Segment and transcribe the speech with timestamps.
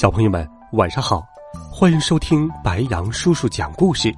[0.00, 1.22] 小朋友们，晚上好！
[1.70, 4.10] 欢迎收听白杨叔叔讲故事。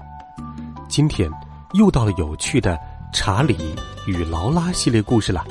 [0.89, 1.29] 今天
[1.73, 2.79] 又到了有趣的
[3.13, 3.75] 查理
[4.07, 5.45] 与劳拉系列故事了。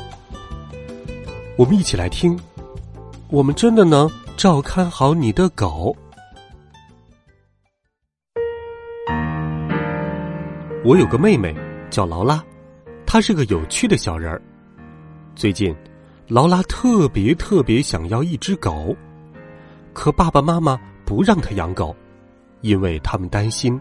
[1.58, 2.40] 我们一起来听。
[3.28, 5.94] 我们真的能照看好你的狗？
[10.86, 11.54] 我有个妹妹
[11.90, 12.42] 叫劳拉，
[13.06, 14.42] 她是个有趣的小人儿。
[15.36, 15.76] 最近，
[16.30, 18.96] 劳拉特别特别想要一只狗。
[19.94, 21.96] 可爸爸妈妈不让他养狗，
[22.62, 23.80] 因为他们担心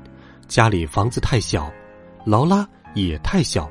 [0.49, 1.71] 家里房子太小，
[2.25, 3.71] 劳拉也太小，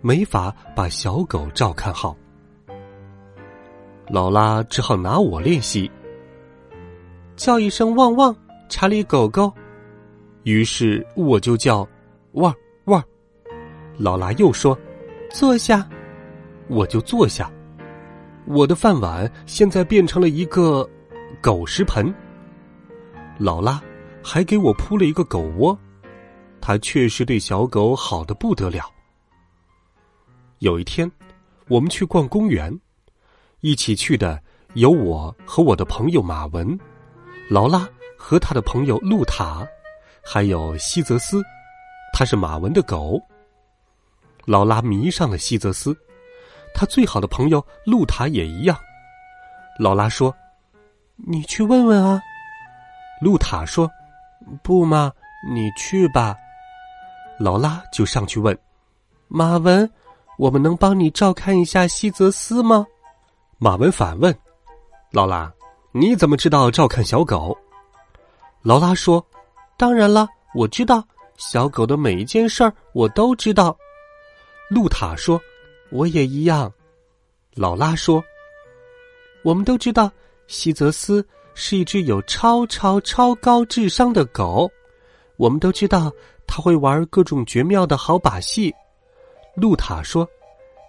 [0.00, 2.16] 没法把小狗照看好。
[4.08, 5.90] 劳拉只好拿我练习，
[7.36, 8.34] 叫一声“汪汪”，
[8.68, 9.52] 查理狗狗。
[10.42, 11.86] 于是我就叫
[12.32, 13.02] “汪汪”。
[13.96, 14.78] 劳拉又说
[15.30, 15.88] ：“坐下。”
[16.68, 17.50] 我就坐下。
[18.46, 20.88] 我的饭碗现在变成了一个。
[21.40, 22.12] 狗食盆。
[23.38, 23.82] 劳拉
[24.22, 25.76] 还给我铺了一个狗窝，
[26.60, 28.88] 他确实对小狗好的不得了。
[30.60, 31.10] 有一天，
[31.68, 32.72] 我们去逛公园，
[33.60, 34.40] 一起去的
[34.74, 36.78] 有我和我的朋友马文，
[37.50, 39.66] 劳拉和他的朋友露塔，
[40.24, 41.42] 还有西泽斯，
[42.12, 43.20] 他是马文的狗。
[44.44, 45.96] 劳拉迷上了西泽斯，
[46.72, 48.78] 他最好的朋友露塔也一样。
[49.78, 50.32] 劳拉说。
[51.16, 52.20] 你去问问啊，
[53.20, 53.88] 露塔说
[54.62, 55.12] ：“不嘛，
[55.48, 56.34] 你去吧。”
[57.38, 58.56] 劳拉就上去问
[59.28, 59.88] ：“马文，
[60.38, 62.84] 我们能帮你照看一下西泽斯吗？”
[63.58, 64.36] 马文反问
[65.12, 65.52] ：“劳拉，
[65.92, 67.56] 你怎么知道照看小狗？”
[68.62, 69.24] 劳拉说
[69.78, 71.02] ：“当然了，我知道
[71.36, 73.76] 小狗的每一件事儿，我都知道。”
[74.68, 75.40] 露塔说
[75.90, 76.72] ：“我也一样。”
[77.54, 78.22] 劳拉说
[79.44, 80.10] ：“我们都知道。”
[80.46, 84.70] 西泽斯是一只有超超超高智商的狗，
[85.36, 86.12] 我们都知道
[86.46, 88.74] 他会玩各种绝妙的好把戏。
[89.54, 90.28] 露塔说：“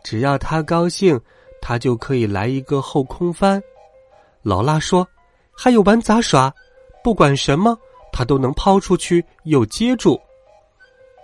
[0.04, 1.20] 只要他高兴，
[1.62, 3.62] 他就可以来一个后空翻。”
[4.44, 5.08] 劳拉说
[5.56, 6.54] ：“还有玩杂耍，
[7.04, 7.78] 不管什么
[8.12, 10.20] 他都能抛出去又接住。”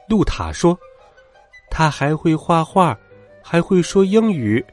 [0.07, 0.77] 露塔说
[1.69, 2.97] ：“他还会画画，
[3.43, 4.63] 还会说英语。”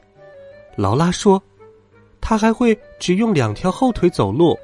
[0.77, 1.41] 劳拉说。
[2.29, 4.55] 他还会只用两条后腿走路，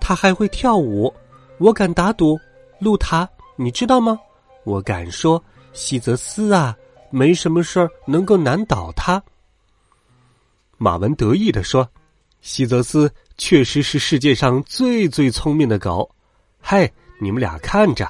[0.00, 1.12] 他还会跳舞。
[1.58, 2.38] 我敢打赌，
[2.78, 4.16] 露塔，你知道吗？
[4.62, 6.72] 我敢说，西泽斯啊，
[7.10, 9.20] 没什么事儿能够难倒他。
[10.78, 11.84] 马文得意的说
[12.42, 16.08] ：“西泽斯确实是世界上最最聪明的狗。”
[16.62, 16.88] 嗨，
[17.20, 18.08] 你们俩看着，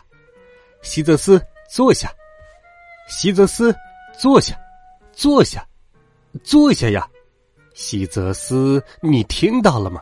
[0.83, 2.13] 西泽斯坐下，
[3.09, 3.75] 西泽斯
[4.19, 4.55] 坐下，
[5.11, 5.67] 坐下，
[6.45, 7.09] 坐下呀。
[7.75, 10.01] 西泽斯，你听到了吗？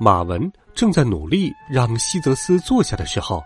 [0.00, 3.42] 马文正在努力让西泽斯坐下的时候，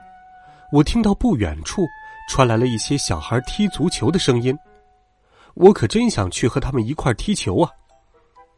[0.72, 1.82] 我听到不远处
[2.30, 4.56] 传来了一些小孩踢足球的声音。
[5.54, 7.70] 我可真想去和他们一块踢球啊！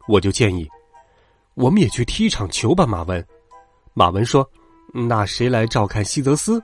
[0.07, 0.67] 我就建议，
[1.55, 2.85] 我们也去踢一场球吧。
[2.85, 3.25] 马文，
[3.93, 4.49] 马文说
[4.93, 6.61] ：“那谁来照看西泽斯？”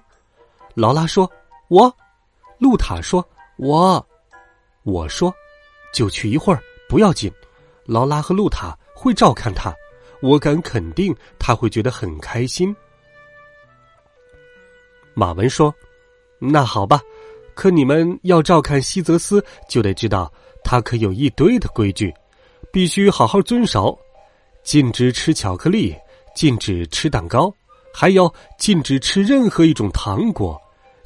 [0.75, 1.29] 劳拉说
[1.69, 1.93] ：“我。”
[2.59, 3.27] 露塔说
[3.57, 4.05] ：“我。”
[4.83, 5.33] 我说
[5.93, 7.31] ：“就去一会儿。”不要紧，
[7.85, 9.73] 劳拉和露塔会照看他，
[10.21, 12.75] 我敢肯定他会觉得很开心。
[15.13, 15.73] 马文说
[16.39, 17.01] ：“那好吧，
[17.53, 20.31] 可你们要照看西泽斯，就得知道
[20.63, 22.13] 他可有一堆的规矩，
[22.71, 23.97] 必须好好遵守：
[24.63, 25.95] 禁止吃巧克力，
[26.35, 27.53] 禁止吃蛋糕，
[27.93, 30.61] 还有禁止吃任何一种糖果，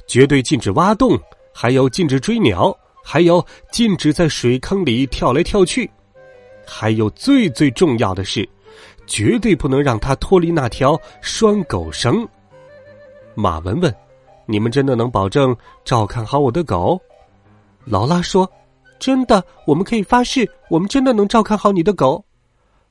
[0.08, 1.16] 绝对禁止挖洞，
[1.54, 2.76] 还有禁止追鸟。”
[3.12, 5.90] 还有禁止在水坑里跳来跳去，
[6.64, 8.48] 还有最最重要的是，
[9.04, 12.24] 绝对不能让他脱离那条拴狗绳。
[13.34, 13.92] 马文问
[14.46, 17.00] ：“你们真的能保证照看好我的狗？”
[17.84, 18.48] 劳拉说
[19.00, 22.24] ：“真的，我们可以发誓，我们真的能照看好你的狗。”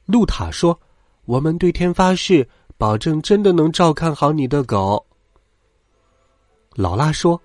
[0.06, 0.78] 露塔说
[1.24, 2.46] ：“我们对天发誓，
[2.78, 5.02] 保证真的能照看好你的狗。”
[6.76, 7.42] 劳拉说。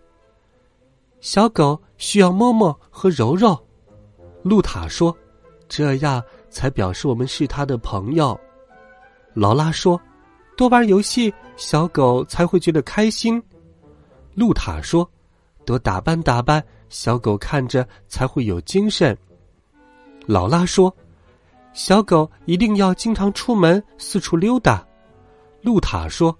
[1.24, 3.58] 小狗需要摸摸和揉揉，
[4.42, 5.16] 露塔说
[5.70, 8.38] ：“这样才表示我们是它的朋友。”
[9.32, 9.98] 劳拉说
[10.54, 13.42] ：“多玩游戏，小狗才会觉得开心。”
[14.36, 15.10] 露塔说
[15.64, 19.16] ：“多打扮打扮，小狗看着才会有精神。”
[20.28, 20.94] 劳拉说
[21.72, 24.86] ：“小狗一定要经常出门四处溜达。”
[25.64, 26.38] 露塔说：“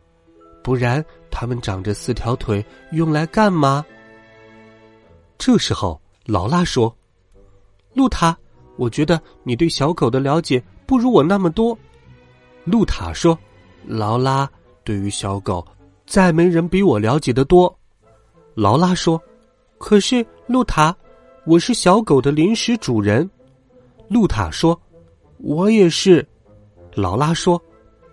[0.63, 3.83] 不然它们长着四条腿用来干嘛？”
[5.39, 6.95] 这时候，劳拉说
[7.93, 8.37] ：“露塔，
[8.77, 11.77] 我觉得你对小狗的了解不如我那么多。”
[12.65, 13.39] 露塔说
[13.85, 14.51] ：“劳拉，
[14.85, 15.67] 对于小狗，
[16.07, 17.75] 再没人比我了解的多。”
[18.55, 19.21] 劳拉说
[19.79, 20.97] ：“可是，露塔，
[21.45, 23.29] 我是小狗的临时主人。”
[24.09, 24.81] 露塔说
[25.39, 26.27] ：“我也是。”
[26.95, 27.61] 劳拉说：“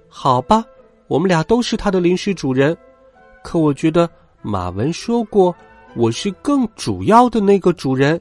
[0.10, 0.66] 好吧，
[1.08, 2.76] 我们俩都是它的临时主人。
[3.44, 4.10] 可我觉得
[4.42, 5.56] 马文说过，
[5.96, 8.20] 我是更主要的那个主人。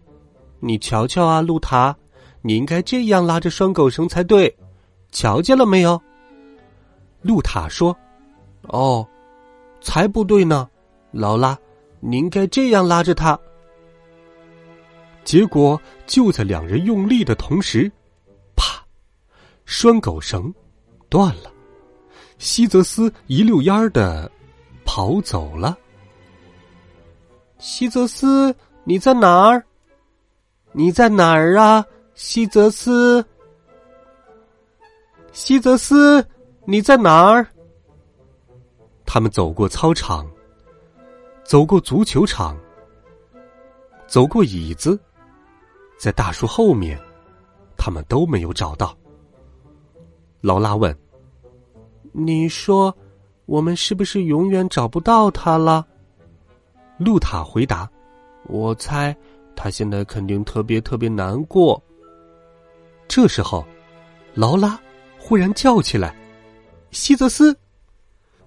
[0.58, 1.96] 你瞧瞧啊，露塔，
[2.42, 4.54] 你应该这样拉着拴狗绳才对。
[5.12, 6.00] 瞧见了没有？”
[7.22, 7.96] 露塔说
[8.68, 9.06] ：“哦，
[9.80, 10.68] 才不对呢，
[11.10, 11.58] 劳拉，
[12.00, 13.38] 你应该这样拉着它。”
[15.24, 17.90] 结果就在两人用力的同时，
[18.56, 18.82] 啪，
[19.64, 20.52] 拴狗绳
[21.08, 21.52] 断了，
[22.38, 24.30] 西泽斯一溜烟儿的
[24.84, 25.76] 跑走了。
[27.60, 28.54] 西泽斯，
[28.84, 29.62] 你在哪儿？
[30.72, 31.84] 你在哪儿啊，
[32.14, 33.24] 西泽斯？
[35.30, 36.26] 西泽斯。
[36.64, 37.46] 你在哪儿？
[39.04, 40.26] 他们走过操场，
[41.42, 42.56] 走过足球场，
[44.06, 44.98] 走过椅子，
[45.98, 46.98] 在大树后面，
[47.76, 48.96] 他们都没有找到。
[50.40, 50.96] 劳拉问
[52.12, 52.96] ：“你说，
[53.46, 55.84] 我们是不是永远找不到他了？”
[57.00, 57.90] 露塔回答
[58.44, 59.16] ：“我猜，
[59.56, 61.82] 他现在肯定特别特别难过。”
[63.08, 63.64] 这时候，
[64.34, 64.78] 劳拉
[65.18, 66.14] 忽然叫起来。
[66.90, 67.56] 西泽斯，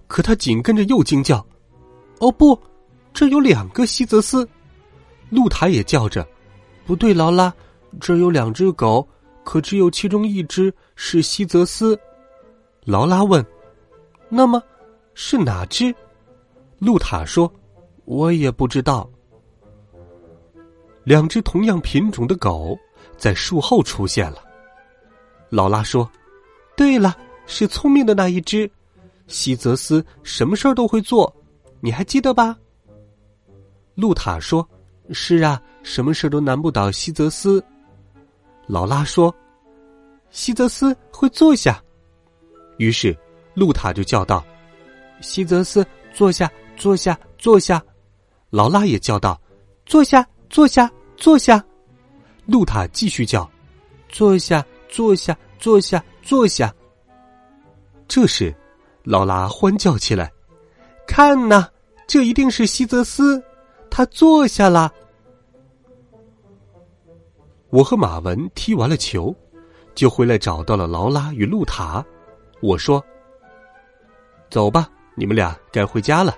[0.06, 1.44] 可他紧跟着又惊叫
[2.20, 2.56] ：“哦不，
[3.12, 4.48] 这有两个西泽斯！”
[5.30, 6.24] 露塔也叫着
[6.86, 7.52] ：“不对，劳拉，
[8.00, 9.06] 这有两只狗，
[9.42, 11.98] 可只有其中一只是西泽斯。”
[12.86, 13.44] 劳拉问
[14.30, 14.62] ：“那么
[15.14, 15.92] 是哪只？”
[16.78, 17.52] 露塔说
[18.04, 19.08] ：“我也不知道。”
[21.04, 22.78] 两只同样品种的狗
[23.16, 24.42] 在树后出现了。
[25.50, 26.10] 劳拉说
[26.76, 27.16] ：“对了。”
[27.46, 28.70] 是聪明的那一只，
[29.26, 31.30] 西泽斯什么事儿都会做，
[31.80, 32.56] 你还记得吧？
[33.94, 34.66] 露塔说
[35.12, 37.62] ：“是啊，什么事都难不倒西泽斯。”
[38.66, 39.34] 劳拉说
[40.32, 41.84] ：“西泽斯会坐下。”
[42.78, 43.14] 于是
[43.52, 44.42] 露塔就叫道
[45.20, 47.84] ：“西泽斯，坐下，坐下，坐下。”
[48.54, 49.36] 劳拉也叫道
[49.84, 51.60] ：“坐下，坐下，坐下。”
[52.46, 53.50] 露塔继续叫
[54.08, 56.72] ：“坐下，坐下，坐下，坐下。”
[58.06, 58.54] 这时，
[59.02, 60.32] 劳拉欢叫起来
[61.04, 61.68] ：“看呐，
[62.06, 63.42] 这一定是西泽斯，
[63.90, 64.94] 他坐下了。”
[67.70, 69.34] 我和马文踢完了球，
[69.96, 72.06] 就回来找到了劳拉与露塔。
[72.62, 73.04] 我说
[74.48, 76.36] ：“走吧，你们俩该回家了。”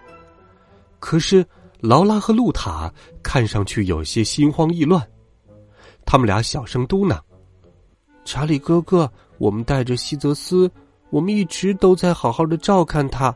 [0.98, 1.46] 可是
[1.80, 2.92] 劳拉和露塔
[3.22, 5.06] 看上去有些心慌意乱，
[6.04, 7.18] 他们俩小声嘟囔
[8.24, 10.70] ：“查理哥哥，我们带着西泽斯。”
[11.10, 13.32] 我们一直都在好好的照看他，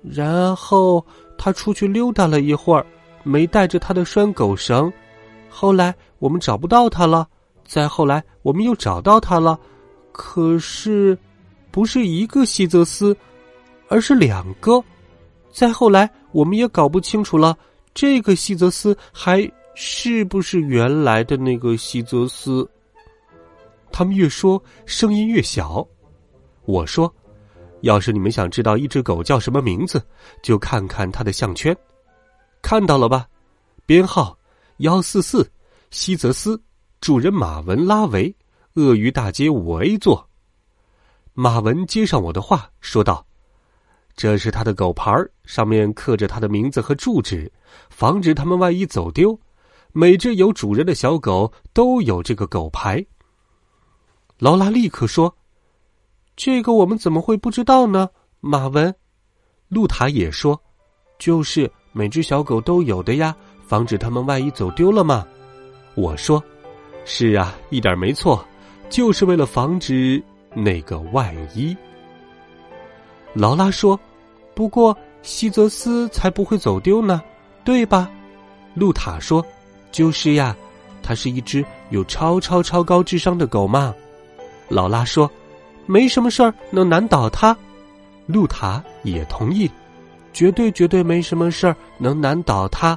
[0.00, 1.04] 然后
[1.36, 2.86] 他出去溜达了一会儿，
[3.24, 4.90] 没带着他的拴狗绳。
[5.48, 7.28] 后来我们找不到他了，
[7.66, 9.58] 再后来我们又找到他了，
[10.12, 11.18] 可是
[11.72, 13.14] 不是一个西泽斯，
[13.88, 14.82] 而是两个。
[15.50, 17.58] 再后来我们也搞不清楚了，
[17.92, 22.68] 这个西泽斯还是不是原来的那个西泽斯？
[23.92, 25.86] 他们越说声音越小。
[26.64, 27.12] 我说
[27.82, 30.00] ：“要是你们想知道一只狗叫什么名字，
[30.42, 31.76] 就看看它的项圈，
[32.62, 33.26] 看到了吧？
[33.86, 34.38] 编号
[34.78, 35.50] 幺四四，
[35.90, 36.60] 西泽斯，
[37.00, 38.32] 主人马文拉维，
[38.74, 40.28] 鳄鱼大街五 A 座。”
[41.34, 43.26] 马文接上我的话，说道
[44.20, 45.10] ：“这是他的狗牌
[45.46, 47.50] 上面刻着他的名字和住址，
[47.88, 49.40] 防止他们万一走丢。
[49.92, 53.02] 每只有主人的小狗都有这个狗牌。”
[54.36, 55.34] 劳拉立刻说。
[56.36, 58.10] 这个我们怎么会不知道呢？
[58.40, 58.94] 马文，
[59.68, 60.60] 露塔也说
[61.18, 63.34] ：“就是每只小狗都有的呀，
[63.66, 65.26] 防止他们万一走丢了嘛。”
[65.96, 66.44] 我说
[67.06, 68.46] ：“是啊，一点没错，
[68.90, 70.22] 就是为了防止
[70.54, 71.74] 那个万一。”
[73.32, 73.98] 劳拉说
[74.60, 77.22] ：“不过西泽斯才不会走丢呢，
[77.64, 78.10] 对吧？”
[78.76, 79.42] 露塔说
[79.90, 80.54] ：“就是呀，
[81.02, 83.94] 它是一只有超超超高智商的狗嘛。”
[84.68, 85.30] 劳拉说。
[85.86, 87.56] 没什么事儿能难倒他，
[88.26, 89.68] 露塔也同意，
[90.32, 92.96] 绝对绝对没什么事儿能难倒他。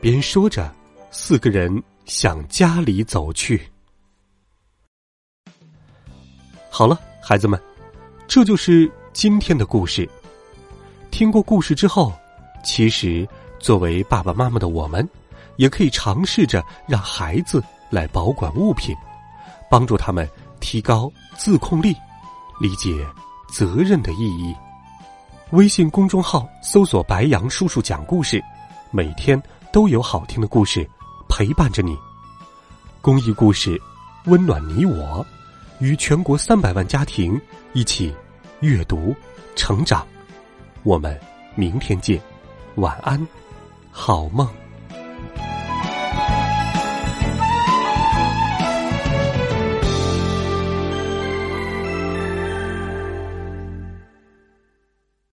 [0.00, 0.70] 边说着，
[1.10, 3.60] 四个人向家里走去。
[6.70, 7.60] 好了，孩子们，
[8.28, 10.08] 这就是今天的故事。
[11.10, 12.12] 听过故事之后，
[12.62, 15.06] 其实作为爸爸妈妈的我们，
[15.56, 18.94] 也可以尝试着让孩子来保管物品，
[19.68, 20.28] 帮助他们
[20.60, 21.94] 提高自控力，
[22.60, 23.04] 理解
[23.52, 24.54] 责任的意义。
[25.50, 28.42] 微信公众号搜索“白杨叔叔讲故事”，
[28.92, 29.40] 每天
[29.72, 30.88] 都有好听的故事
[31.28, 31.98] 陪伴着你。
[33.00, 33.80] 公益故事，
[34.26, 35.26] 温暖你我。
[35.80, 37.40] 与全国三百万家庭
[37.72, 38.14] 一起
[38.60, 39.16] 阅读、
[39.56, 40.06] 成长，
[40.82, 41.18] 我们
[41.54, 42.20] 明天见，
[42.74, 43.26] 晚安，
[43.90, 44.46] 好梦。